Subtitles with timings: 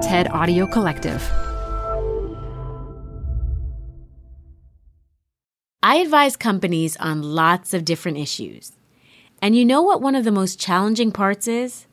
[0.00, 1.22] TED Audio Collective.
[5.82, 8.72] I advise companies on lots of different issues.
[9.42, 11.86] And you know what one of the most challenging parts is?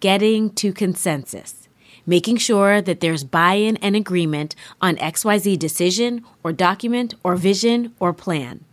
[0.00, 1.68] Getting to consensus.
[2.06, 7.94] Making sure that there's buy in and agreement on XYZ decision or document or vision
[8.00, 8.64] or plan.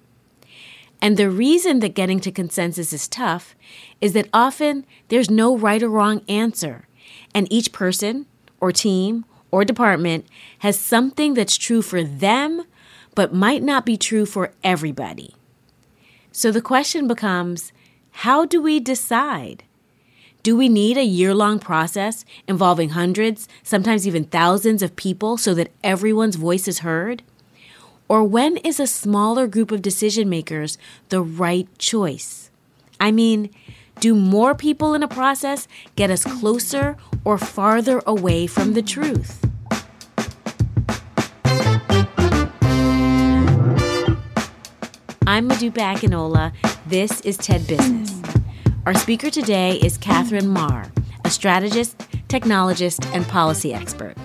[1.04, 3.56] And the reason that getting to consensus is tough
[4.02, 6.88] is that often there's no right or wrong answer,
[7.34, 8.26] and each person
[8.60, 10.26] or team or department
[10.60, 12.64] has something that's true for them
[13.16, 15.36] but might not be true for everybody.
[16.32, 17.72] So the question becomes
[18.12, 19.64] how do we decide?
[20.42, 25.54] Do we need a year long process involving hundreds, sometimes even thousands of people so
[25.54, 27.24] that everyone's voice is heard?
[28.08, 30.78] Or when is a smaller group of decision makers
[31.10, 32.50] the right choice?
[33.00, 33.50] I mean,
[34.00, 36.96] do more people in a process get us closer
[37.26, 39.46] or farther away from the truth?
[45.28, 46.54] I'm Modupe Akinola.
[46.88, 48.22] This is TED Business.
[48.86, 50.92] Our speaker today is Katherine Maher,
[51.24, 51.98] a strategist,
[52.30, 54.16] technologist, and policy expert.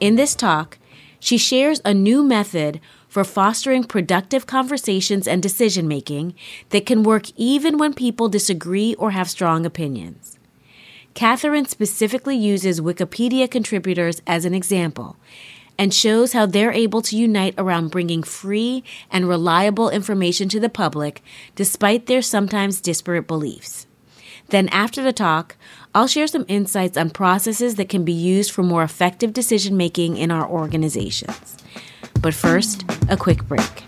[0.00, 0.78] In this talk,
[1.20, 2.80] she shares a new method
[3.12, 6.34] for fostering productive conversations and decision making
[6.70, 10.38] that can work even when people disagree or have strong opinions.
[11.12, 15.16] Katherine specifically uses Wikipedia contributors as an example
[15.76, 20.70] and shows how they're able to unite around bringing free and reliable information to the
[20.70, 21.22] public
[21.54, 23.86] despite their sometimes disparate beliefs.
[24.48, 25.56] Then, after the talk,
[25.94, 30.16] I'll share some insights on processes that can be used for more effective decision making
[30.16, 31.58] in our organizations.
[32.22, 33.82] But first, a quick break.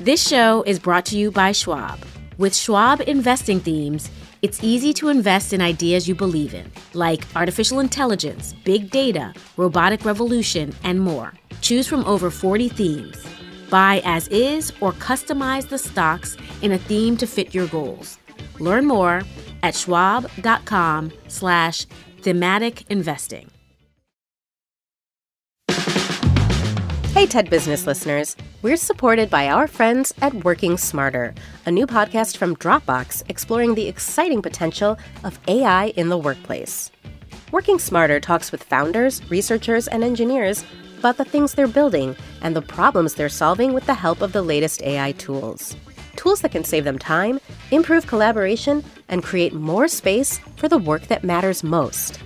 [0.00, 1.98] This show is brought to you by Schwab.
[2.36, 4.10] With Schwab investing themes,
[4.42, 10.04] it's easy to invest in ideas you believe in, like artificial intelligence, big data, robotic
[10.04, 11.32] revolution, and more.
[11.62, 13.24] Choose from over 40 themes.
[13.70, 18.18] Buy as is or customize the stocks in a theme to fit your goals.
[18.60, 19.22] Learn more
[19.64, 21.86] at schwab.com slash
[22.20, 23.50] thematic investing.
[27.14, 28.36] Hey, TED Business listeners.
[28.60, 33.88] We're supported by our friends at Working Smarter, a new podcast from Dropbox exploring the
[33.88, 36.90] exciting potential of AI in the workplace.
[37.50, 40.64] Working Smarter talks with founders, researchers, and engineers
[40.98, 44.42] about the things they're building and the problems they're solving with the help of the
[44.42, 45.76] latest AI tools.
[46.16, 51.08] Tools that can save them time, improve collaboration, and create more space for the work
[51.08, 52.20] that matters most.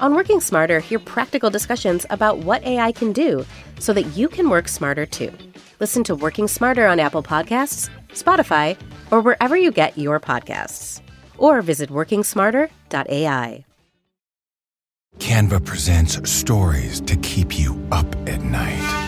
[0.00, 3.44] On Working Smarter, hear practical discussions about what AI can do
[3.80, 5.32] so that you can work smarter too.
[5.80, 8.76] Listen to Working Smarter on Apple Podcasts, Spotify,
[9.10, 11.00] or wherever you get your podcasts.
[11.36, 13.64] Or visit workingsmarter.ai.
[15.18, 19.07] Canva presents stories to keep you up at night.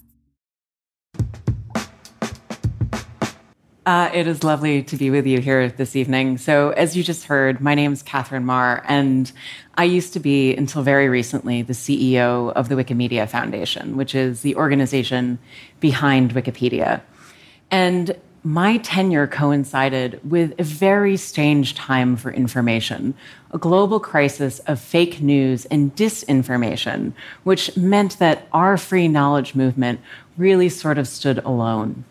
[3.91, 6.37] Uh, it is lovely to be with you here this evening.
[6.37, 9.29] So, as you just heard, my name is Katherine Maher, and
[9.75, 14.43] I used to be, until very recently, the CEO of the Wikimedia Foundation, which is
[14.43, 15.39] the organization
[15.81, 17.01] behind Wikipedia.
[17.69, 18.15] And
[18.45, 23.13] my tenure coincided with a very strange time for information
[23.51, 27.11] a global crisis of fake news and disinformation,
[27.43, 29.99] which meant that our free knowledge movement
[30.37, 32.05] really sort of stood alone.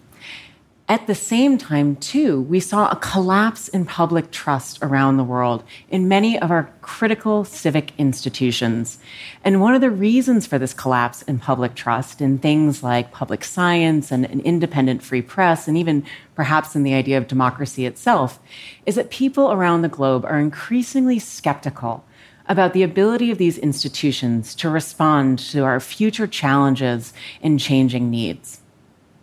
[0.91, 5.63] At the same time, too, we saw a collapse in public trust around the world
[5.89, 8.99] in many of our critical civic institutions.
[9.45, 13.45] And one of the reasons for this collapse in public trust in things like public
[13.45, 16.05] science and an independent free press, and even
[16.35, 18.41] perhaps in the idea of democracy itself,
[18.85, 22.05] is that people around the globe are increasingly skeptical
[22.49, 28.61] about the ability of these institutions to respond to our future challenges and changing needs.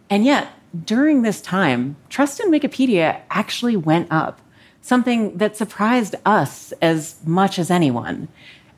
[0.10, 0.48] And yet,
[0.86, 4.42] during this time, trust in Wikipedia actually went up,
[4.82, 8.28] something that surprised us as much as anyone.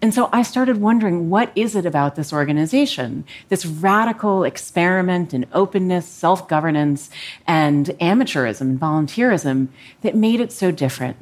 [0.02, 5.46] And so I started wondering what is it about this organization, this radical experiment in
[5.52, 7.10] openness, self governance,
[7.46, 9.68] and amateurism and volunteerism
[10.02, 11.18] that made it so different?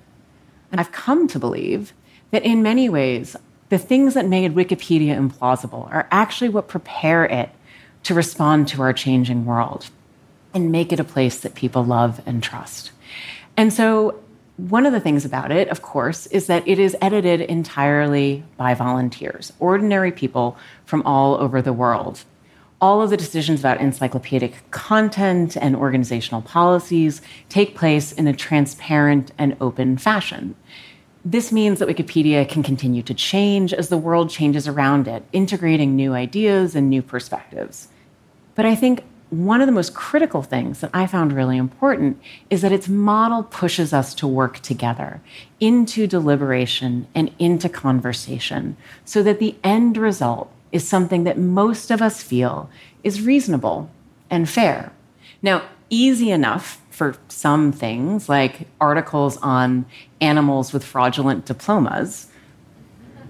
[0.72, 1.94] And I've come to believe
[2.32, 3.36] that in many ways,
[3.70, 7.50] the things that made Wikipedia implausible are actually what prepare it
[8.04, 9.90] to respond to our changing world
[10.58, 12.92] and make it a place that people love and trust.
[13.56, 14.20] And so,
[14.58, 18.74] one of the things about it, of course, is that it is edited entirely by
[18.74, 22.24] volunteers, ordinary people from all over the world.
[22.82, 29.32] All of the decisions about encyclopedic content and organizational policies take place in a transparent
[29.38, 30.56] and open fashion.
[31.24, 35.96] This means that Wikipedia can continue to change as the world changes around it, integrating
[35.96, 37.90] new ideas and new perspectives.
[38.56, 42.62] But I think one of the most critical things that I found really important is
[42.62, 45.22] that its model pushes us to work together
[45.60, 52.02] into deliberation and into conversation so that the end result is something that most of
[52.02, 52.70] us feel
[53.04, 53.90] is reasonable
[54.30, 54.92] and fair.
[55.42, 59.86] Now, easy enough for some things, like articles on
[60.22, 62.28] animals with fraudulent diplomas,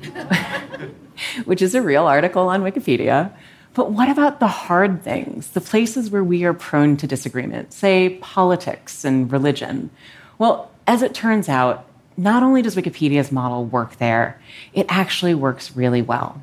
[1.45, 3.31] which is a real article on Wikipedia.
[3.77, 8.17] But what about the hard things, the places where we are prone to disagreement, say
[8.23, 9.91] politics and religion?
[10.39, 11.85] Well, as it turns out,
[12.17, 14.41] not only does Wikipedia's model work there,
[14.73, 16.41] it actually works really well.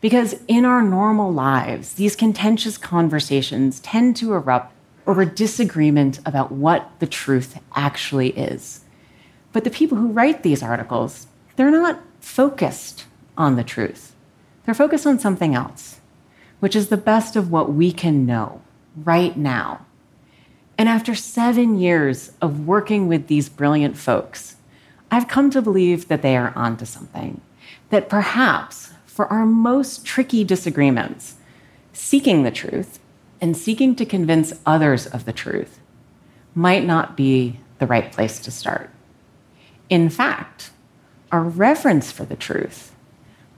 [0.00, 4.72] Because in our normal lives, these contentious conversations tend to erupt
[5.06, 8.80] over disagreement about what the truth actually is.
[9.52, 13.04] But the people who write these articles, they're not focused
[13.38, 14.16] on the truth.
[14.64, 16.00] They're focused on something else
[16.62, 18.62] which is the best of what we can know
[19.04, 19.84] right now.
[20.78, 24.54] And after seven years of working with these brilliant folks,
[25.10, 27.40] I've come to believe that they are onto something.
[27.90, 31.34] That perhaps for our most tricky disagreements,
[31.92, 33.00] seeking the truth
[33.40, 35.80] and seeking to convince others of the truth
[36.54, 38.88] might not be the right place to start.
[39.90, 40.70] In fact,
[41.32, 42.94] our reverence for the truth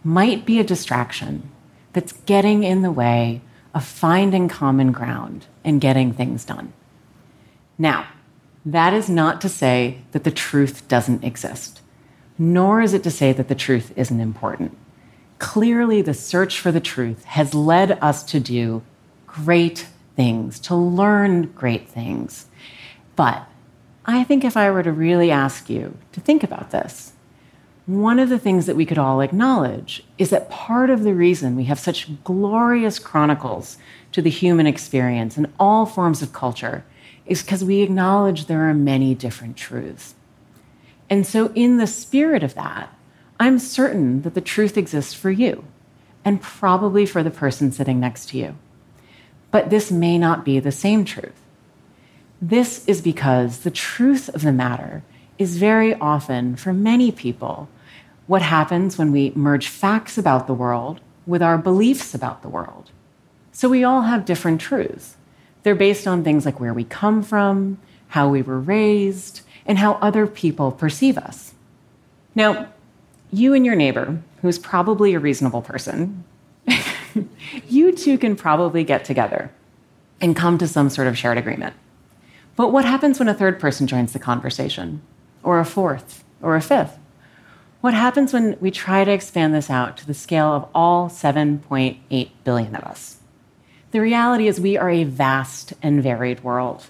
[0.02, 1.50] might be a distraction
[1.94, 3.40] that's getting in the way
[3.74, 6.72] of finding common ground and getting things done.
[7.78, 8.06] Now,
[8.66, 11.80] that is not to say that the truth doesn't exist,
[12.38, 14.76] nor is it to say that the truth isn't important.
[15.38, 18.82] Clearly, the search for the truth has led us to do
[19.26, 22.46] great things, to learn great things.
[23.16, 23.46] But
[24.06, 27.13] I think if I were to really ask you to think about this,
[27.86, 31.54] one of the things that we could all acknowledge is that part of the reason
[31.54, 33.76] we have such glorious chronicles
[34.12, 36.84] to the human experience in all forms of culture
[37.26, 40.14] is because we acknowledge there are many different truths.
[41.10, 42.94] And so, in the spirit of that,
[43.38, 45.64] I'm certain that the truth exists for you
[46.24, 48.56] and probably for the person sitting next to you.
[49.50, 51.40] But this may not be the same truth.
[52.40, 55.02] This is because the truth of the matter
[55.38, 57.68] is very often, for many people,
[58.26, 62.90] what happens when we merge facts about the world with our beliefs about the world.
[63.52, 65.16] So we all have different truths.
[65.62, 67.78] They're based on things like where we come from,
[68.08, 71.54] how we were raised, and how other people perceive us.
[72.34, 72.68] Now,
[73.30, 76.24] you and your neighbor, who's probably a reasonable person,
[77.68, 79.50] you two can probably get together
[80.20, 81.74] and come to some sort of shared agreement.
[82.56, 85.02] But what happens when a third person joins the conversation,
[85.44, 86.98] or a fourth, or a fifth?
[87.80, 92.30] What happens when we try to expand this out to the scale of all 7.8
[92.42, 93.18] billion of us?
[93.90, 96.86] The reality is, we are a vast and varied world.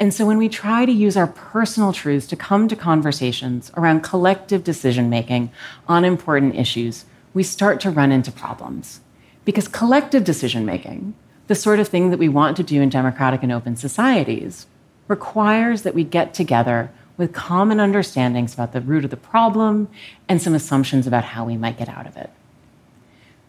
[0.00, 4.02] And so, when we try to use our personal truths to come to conversations around
[4.02, 5.50] collective decision making
[5.88, 9.00] on important issues, we start to run into problems.
[9.44, 11.14] Because collective decision making,
[11.48, 14.66] the sort of thing that we want to do in democratic and open societies,
[15.08, 19.88] requires that we get together with common understandings about the root of the problem
[20.28, 22.30] and some assumptions about how we might get out of it.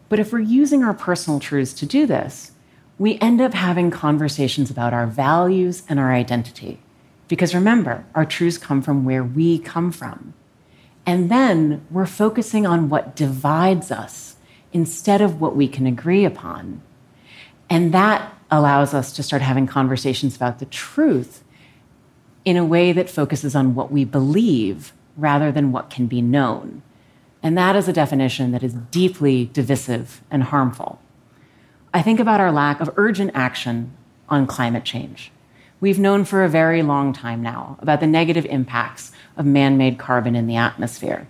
[0.10, 2.52] But if we're using our personal truths to do this,
[3.00, 6.80] we end up having conversations about our values and our identity.
[7.28, 10.34] Because remember, our truths come from where we come from.
[11.06, 14.36] And then we're focusing on what divides us
[14.72, 16.82] instead of what we can agree upon.
[17.70, 21.44] And that allows us to start having conversations about the truth
[22.46, 26.82] in a way that focuses on what we believe rather than what can be known.
[27.42, 31.00] And that is a definition that is deeply divisive and harmful.
[31.94, 33.92] I think about our lack of urgent action
[34.30, 35.32] on climate change.
[35.80, 40.00] We've known for a very long time now about the negative impacts of man made
[40.00, 41.28] carbon in the atmosphere.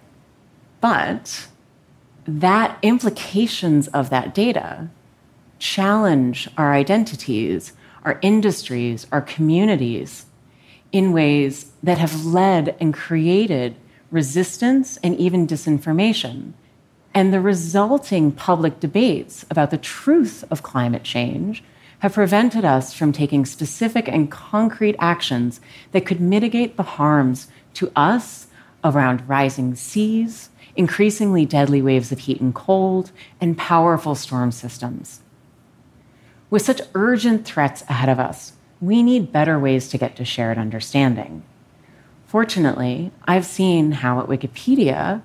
[0.80, 1.48] But
[2.26, 4.90] that implications of that data
[5.58, 10.26] challenge our identities, our industries, our communities
[10.94, 13.76] in ways that have led and created
[14.12, 16.54] resistance and even disinformation.
[17.16, 21.64] And the resulting public debates about the truth of climate change
[22.00, 25.60] have prevented us from taking specific and concrete actions
[25.92, 28.48] that could mitigate the harms to us
[28.84, 35.22] around rising seas, increasingly deadly waves of heat and cold, and powerful storm systems.
[36.50, 40.58] With such urgent threats ahead of us, we need better ways to get to shared
[40.58, 41.42] understanding.
[42.26, 45.22] Fortunately, I've seen how at Wikipedia,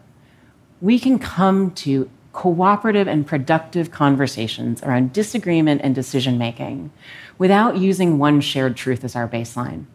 [0.80, 6.92] we can come to cooperative and productive conversations around disagreement and decision making
[7.36, 9.86] without using one shared truth as our baseline.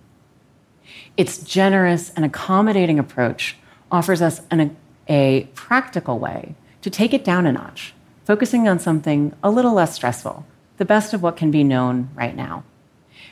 [1.15, 3.55] Its generous and accommodating approach
[3.89, 4.75] offers us an,
[5.07, 7.93] a practical way to take it down a notch,
[8.25, 10.45] focusing on something a little less stressful,
[10.79, 12.65] the best of what can be known right now.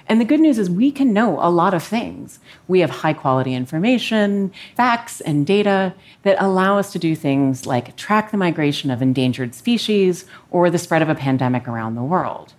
[0.07, 2.39] And the good news is we can know a lot of things.
[2.67, 7.95] We have high quality information, facts, and data that allow us to do things like
[7.95, 12.53] track the migration of endangered species or the spread of a pandemic around the world.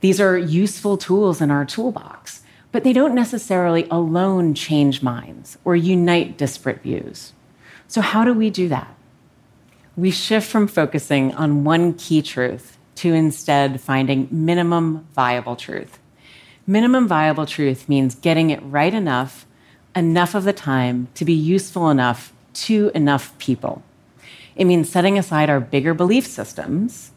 [0.00, 5.74] These are useful tools in our toolbox, but they don't necessarily alone change minds or
[5.74, 7.32] unite disparate views.
[7.88, 8.94] So, how do we do that?
[9.96, 15.97] We shift from focusing on one key truth to instead finding minimum viable truth.
[16.70, 19.46] Minimum viable truth means getting it right enough,
[19.96, 23.82] enough of the time to be useful enough to enough people.
[24.54, 27.12] It means setting aside our bigger belief systems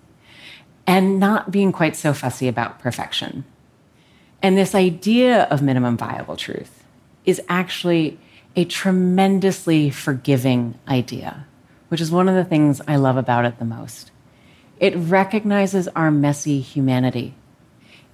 [0.88, 3.44] and not being quite so fussy about perfection.
[4.42, 6.86] And this idea of minimum viable truth
[7.26, 8.18] is actually
[8.56, 11.46] a tremendously forgiving idea,
[11.90, 14.12] which is one of the things I love about it the most.
[14.80, 17.34] It recognizes our messy humanity.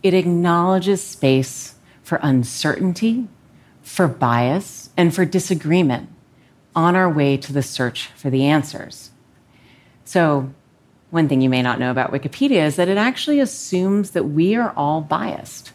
[0.03, 3.27] It acknowledges space for uncertainty,
[3.81, 6.09] for bias, and for disagreement
[6.75, 9.11] on our way to the search for the answers.
[10.05, 10.53] So,
[11.09, 14.55] one thing you may not know about Wikipedia is that it actually assumes that we
[14.55, 15.71] are all biased.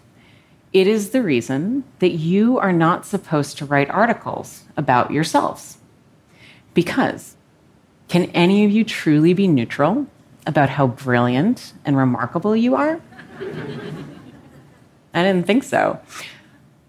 [0.73, 5.79] It is the reason that you are not supposed to write articles about yourselves.
[6.75, 7.37] Because
[8.09, 10.07] can any of you truly be neutral
[10.47, 13.01] about how brilliant and remarkable you are?
[15.15, 16.01] I didn't think so.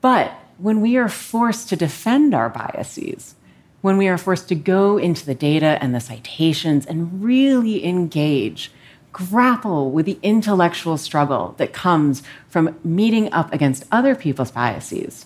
[0.02, 3.36] But when we are forced to defend our biases,
[3.82, 8.72] when we are forced to go into the data and the citations and really engage
[9.12, 15.26] grapple with the intellectual struggle that comes from meeting up against other people's biases,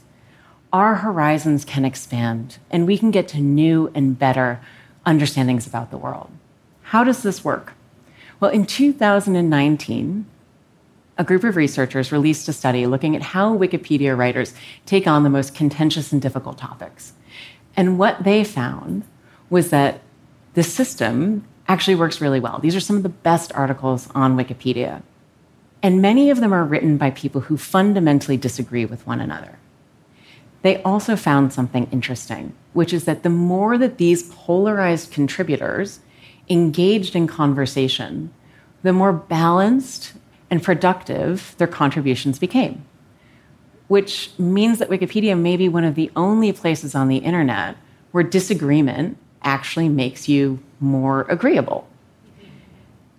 [0.74, 4.60] our horizons can expand and we can get to new and better
[5.06, 6.30] understandings about the world.
[6.82, 7.74] How does this work?
[8.40, 10.26] Well, in 2019,
[11.18, 14.54] a group of researchers released a study looking at how Wikipedia writers
[14.86, 17.14] take on the most contentious and difficult topics.
[17.76, 19.04] And what they found
[19.50, 20.02] was that
[20.54, 22.60] the system actually works really well.
[22.60, 25.02] These are some of the best articles on Wikipedia.
[25.84, 29.60] And many of them are written by people who fundamentally disagree with one another.
[30.64, 36.00] They also found something interesting, which is that the more that these polarized contributors
[36.50, 38.34] engaged in conversation,
[38.82, 40.14] the more balanced
[40.50, 42.86] and productive their contributions became.
[43.88, 47.78] Which means that Wikipedia may be one of the only places on the internet
[48.12, 51.88] where disagreement actually makes you more agreeable.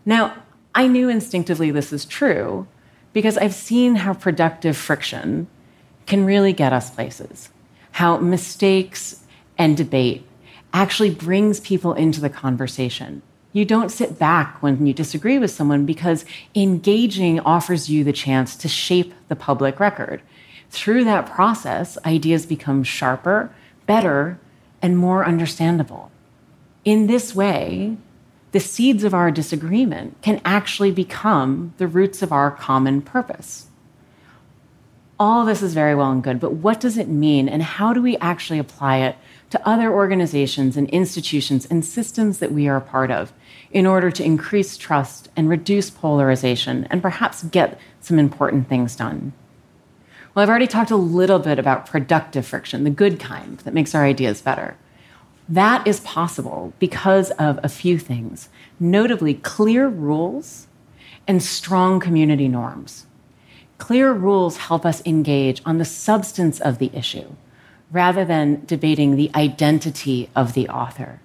[0.05, 0.35] Now,
[0.75, 2.67] I knew instinctively this is true
[3.13, 5.49] because I've seen how productive friction
[6.07, 7.51] can really get us places,
[7.93, 9.25] how mistakes
[9.57, 10.27] and debate
[10.73, 13.23] actually brings people into the conversation.
[13.59, 16.25] You don't sit back when you disagree with someone because
[16.55, 20.23] engaging offers you the chance to shape the public record.
[20.71, 23.53] Through that process, ideas become sharper,
[23.85, 24.39] better,
[24.81, 26.13] and more understandable.
[26.85, 27.97] In this way,
[28.53, 33.67] the seeds of our disagreement can actually become the roots of our common purpose.
[35.19, 38.01] All this is very well and good, but what does it mean and how do
[38.01, 39.17] we actually apply it
[39.51, 43.33] to other organizations and institutions and systems that we are a part of
[43.71, 49.33] in order to increase trust and reduce polarization and perhaps get some important things done?
[50.35, 53.95] Well, I've already talked a little bit about productive friction, the good kind that makes
[53.95, 54.77] our ideas better.
[55.49, 58.49] That is possible because of a few things,
[58.79, 60.67] notably clear rules
[61.27, 63.07] and strong community norms.
[63.79, 67.35] Clear rules help us engage on the substance of the issue
[67.91, 71.21] rather than debating the identity of the author.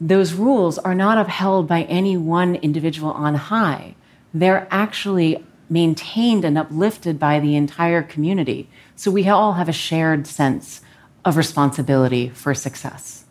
[0.00, 3.94] Those rules are not upheld by any one individual on high.
[4.34, 8.68] They're actually maintained and uplifted by the entire community.
[8.94, 10.82] So we all have a shared sense
[11.24, 13.24] of responsibility for success.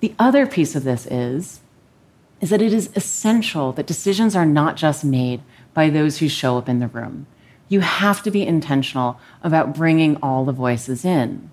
[0.00, 1.60] The other piece of this is,
[2.40, 5.40] is that it is essential that decisions are not just made
[5.74, 7.26] by those who show up in the room.
[7.68, 11.50] You have to be intentional about bringing all the voices in.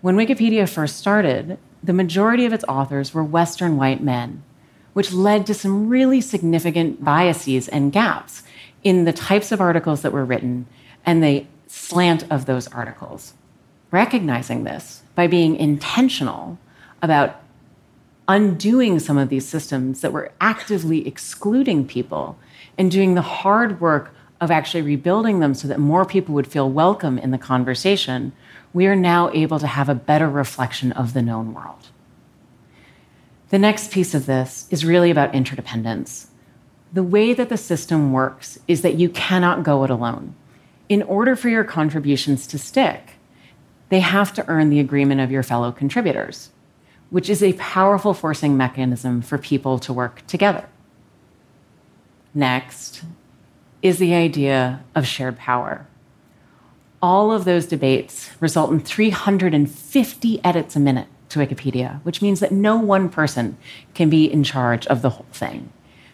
[0.00, 4.42] When Wikipedia first started, the majority of its authors were Western white men,
[4.92, 8.42] which led to some really significant biases and gaps
[8.84, 10.66] in the types of articles that were written
[11.04, 13.34] and the slant of those articles.
[13.90, 16.58] Recognizing this by being intentional
[17.00, 17.40] about
[18.28, 22.38] undoing some of these systems that were actively excluding people
[22.78, 26.68] and doing the hard work of actually rebuilding them so that more people would feel
[26.68, 28.32] welcome in the conversation,
[28.72, 31.90] we are now able to have a better reflection of the known world.
[33.50, 36.26] The next piece of this is really about interdependence.
[36.92, 40.34] The way that the system works is that you cannot go it alone.
[40.88, 43.12] In order for your contributions to stick,
[43.90, 46.50] they have to earn the agreement of your fellow contributors,
[47.10, 50.68] which is a powerful forcing mechanism for people to work together.
[52.34, 53.04] Next
[53.82, 55.86] is the idea of shared power.
[57.02, 62.52] All of those debates result in 350 edits a minute to Wikipedia, which means that
[62.52, 63.56] no one person
[63.94, 65.72] can be in charge of the whole thing.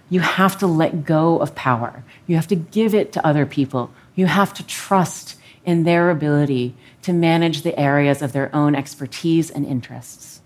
[0.09, 2.03] You have to let go of power.
[2.27, 3.91] You have to give it to other people.
[4.15, 9.51] You have to trust in their ability to manage the areas of their own expertise
[9.51, 10.41] and interests.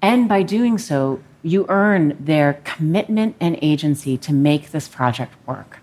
[0.00, 5.81] And by doing so, you earn their commitment and agency to make this project work.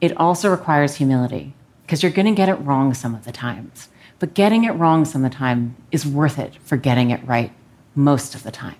[0.00, 3.88] It also requires humility because you're going to get it wrong some of the times.
[4.18, 7.52] But getting it wrong some of the time is worth it for getting it right
[7.94, 8.76] most of the time.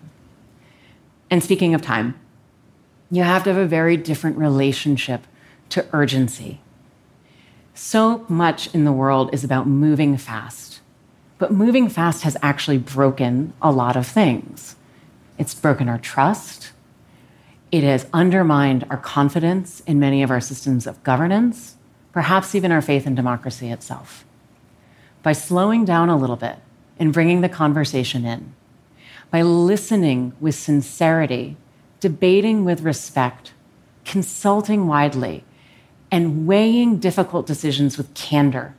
[1.31, 2.19] And speaking of time,
[3.11, 5.27] you have to have a very different relationship
[5.71, 6.61] to urgency.
[7.75, 10.81] So much in the world is about moving fast,
[11.39, 14.77] but moving fast has actually broken a lot of things.
[15.39, 16.73] It's broken our trust.
[17.77, 21.77] It has undermined our confidence in many of our systems of governance,
[22.11, 24.25] perhaps even our faith in democracy itself.
[25.23, 26.57] By slowing down a little bit
[26.99, 28.55] and bringing the conversation in,
[29.31, 31.59] by listening with sincerity,
[32.01, 33.53] debating with respect,
[34.07, 35.45] consulting widely,
[36.11, 38.75] and weighing difficult decisions with candor,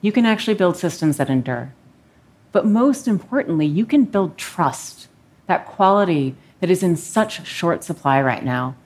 [0.00, 1.72] you can actually build systems that endure.
[2.50, 5.06] But most importantly, you can build trust
[5.46, 8.76] that quality that is in such short supply right now.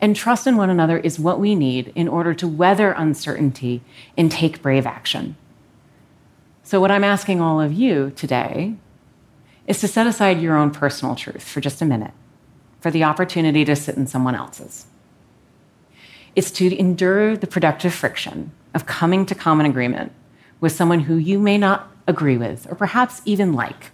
[0.00, 3.82] And trust in one another is what we need in order to weather uncertainty
[4.16, 5.36] and take brave action.
[6.62, 8.74] So, what I'm asking all of you today
[9.66, 12.12] is to set aside your own personal truth for just a minute
[12.80, 14.86] for the opportunity to sit in someone else's.
[16.36, 20.12] It's to endure the productive friction of coming to common agreement
[20.60, 23.90] with someone who you may not agree with or perhaps even like.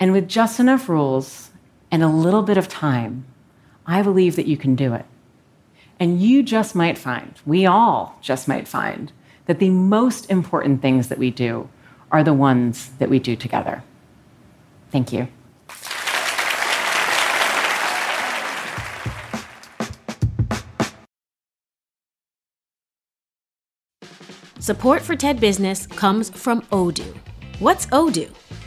[0.00, 1.51] And with just enough rules
[1.92, 3.26] and a little bit of time,
[3.86, 5.04] I believe that you can do it.
[6.00, 9.12] And you just might find, we all just might find,
[9.44, 11.68] that the most important things that we do
[12.10, 13.84] are the ones that we do together.
[14.90, 15.28] Thank you.
[24.58, 27.18] Support for TED Business comes from Odoo.
[27.58, 28.30] What's Odoo?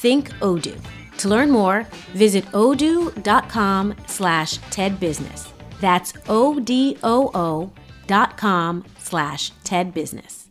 [0.00, 0.78] think Odoo.
[1.18, 5.48] To learn more, visit odoo.com slash tedbusiness.
[5.80, 7.70] That's O-D-O-O
[8.06, 10.46] dot com slash tedbusiness.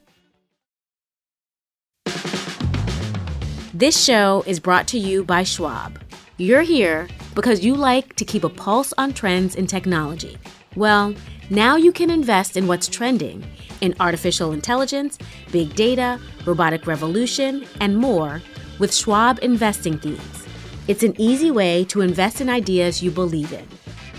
[3.73, 5.99] This show is brought to you by Schwab.
[6.38, 10.38] You're here because you like to keep a pulse on trends in technology.
[10.75, 11.13] Well,
[11.49, 13.43] now you can invest in what's trending
[13.81, 15.17] in artificial intelligence,
[15.51, 18.41] big data, robotic revolution, and more
[18.79, 20.47] with Schwab investing themes.
[20.87, 23.67] It's an easy way to invest in ideas you believe in.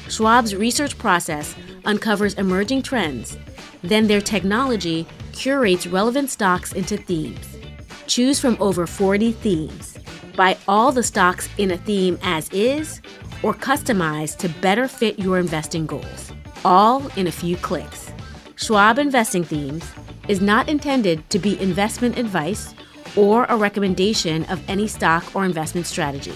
[0.08, 3.36] Schwab's research process uncovers emerging trends.
[3.82, 7.56] Then their technology curates relevant stocks into themes.
[8.06, 9.98] Choose from over 40 themes.
[10.36, 13.00] Buy all the stocks in a theme as is
[13.42, 16.32] or customize to better fit your investing goals,
[16.64, 18.12] all in a few clicks.
[18.56, 19.90] Schwab Investing Themes
[20.28, 22.74] is not intended to be investment advice
[23.16, 26.34] or a recommendation of any stock or investment strategy.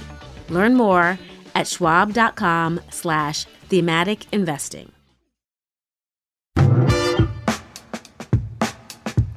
[0.49, 1.19] Learn more
[1.55, 4.93] at schwab.com slash thematic investing.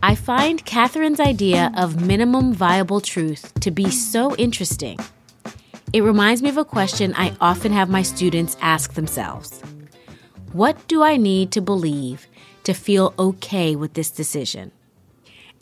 [0.04, 4.97] I find Katherine's idea of minimum viable truth to be so interesting.
[5.91, 9.62] It reminds me of a question I often have my students ask themselves
[10.54, 12.28] What do I need to believe
[12.63, 14.71] to feel okay with this decision?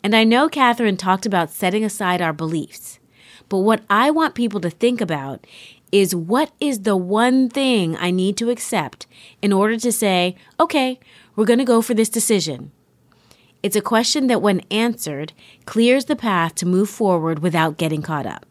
[0.06, 3.00] And I know Katherine talked about setting aside our beliefs,
[3.48, 5.44] but what I want people to think about
[5.90, 9.08] is what is the one thing I need to accept
[9.42, 11.00] in order to say, okay,
[11.34, 12.70] we're going to go for this decision.
[13.64, 15.32] It's a question that, when answered,
[15.64, 18.46] clears the path to move forward without getting caught up.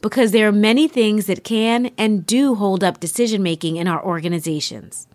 [0.00, 4.04] Because there are many things that can and do hold up decision making in our
[4.04, 5.06] organizations.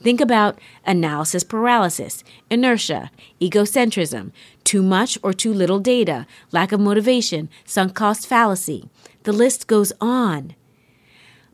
[0.00, 4.32] Think about analysis paralysis, inertia, egocentrism,
[4.64, 8.88] too much or too little data, lack of motivation, sunk cost fallacy.
[9.22, 10.54] The list goes on.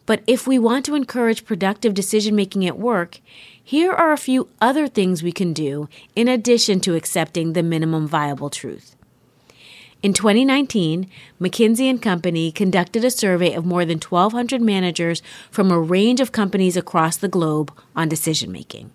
[0.06, 3.20] But if we want to encourage productive decision making at work,
[3.62, 8.08] here are a few other things we can do in addition to accepting the minimum
[8.08, 8.96] viable truth.
[10.02, 15.78] In 2019, McKinsey & Company conducted a survey of more than 1200 managers from a
[15.78, 18.90] range of companies across the globe on decision making.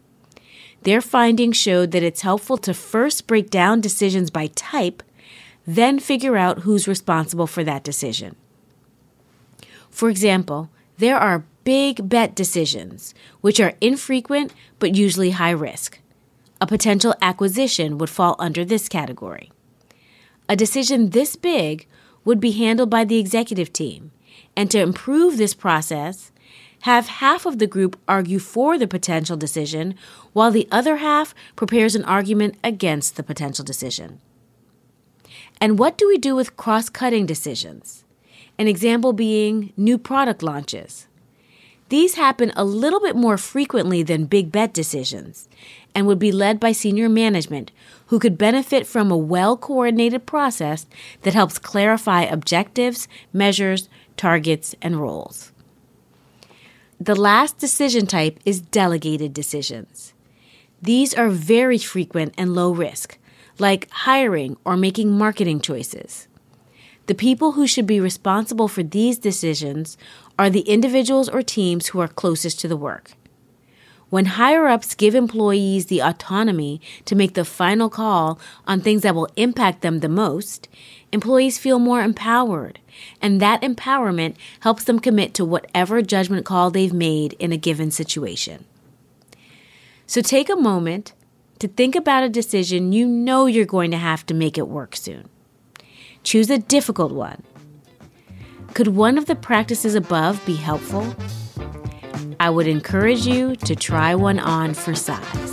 [0.81, 5.03] Their findings showed that it's helpful to first break down decisions by type,
[5.67, 8.35] then figure out who's responsible for that decision.
[9.91, 15.99] For example, there are big bet decisions, which are infrequent but usually high risk.
[16.59, 19.51] A potential acquisition would fall under this category.
[20.47, 21.87] A decision this big
[22.23, 24.11] would be handled by the executive team,
[24.55, 26.31] and to improve this process,
[26.81, 29.95] have half of the group argue for the potential decision,
[30.33, 34.21] while the other half prepares an argument against the potential decision.
[35.59, 38.03] And what do we do with cross cutting decisions?
[38.59, 41.07] An example being new product launches.
[41.89, 45.47] These happen a little bit more frequently than big bet decisions
[45.93, 47.71] and would be led by senior management
[48.07, 50.87] who could benefit from a well coordinated process
[51.21, 55.51] that helps clarify objectives, measures, targets, and roles.
[56.99, 60.13] The last decision type is delegated decisions.
[60.81, 63.17] These are very frequent and low risk,
[63.59, 66.27] like hiring or making marketing choices.
[67.07, 69.97] The people who should be responsible for these decisions
[70.37, 73.11] are the individuals or teams who are closest to the work.
[74.09, 79.15] When higher ups give employees the autonomy to make the final call on things that
[79.15, 80.69] will impact them the most,
[81.11, 82.79] employees feel more empowered,
[83.21, 87.89] and that empowerment helps them commit to whatever judgment call they've made in a given
[87.89, 88.65] situation.
[90.07, 91.13] So take a moment
[91.59, 94.95] to think about a decision you know you're going to have to make it work
[94.95, 95.29] soon.
[96.23, 97.43] Choose a difficult one.
[98.75, 101.15] Could one of the practices above be helpful?
[102.41, 105.51] I would encourage you to try one on for size.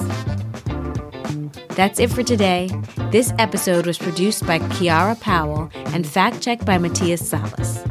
[1.76, 2.68] That's it for today.
[3.12, 7.84] This episode was produced by Kiara Powell and fact checked by Matthias Salas.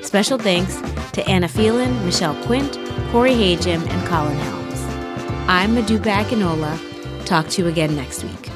[0.00, 0.80] Special thanks
[1.12, 2.72] to Anna Phelan, Michelle Quint,
[3.12, 4.80] Corey Hajim, and Colin Helms.
[5.48, 7.26] I'm Modupe Akinola.
[7.26, 8.47] Talk to you again next week.